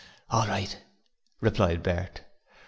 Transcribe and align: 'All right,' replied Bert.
'All 0.31 0.47
right,' 0.47 0.81
replied 1.41 1.83
Bert. 1.83 2.21